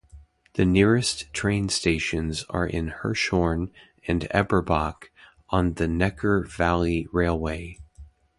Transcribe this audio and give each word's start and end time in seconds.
The 0.53 0.65
nearest 0.65 1.31
train 1.31 1.69
stations 1.69 2.43
are 2.49 2.65
in 2.65 2.87
Hirschhorn 2.89 3.69
and 4.07 4.23
Eberbach, 4.33 5.09
on 5.51 5.75
the 5.75 5.85
Neckar 5.85 6.47
Valley 6.47 7.07
Railway. 7.11 7.77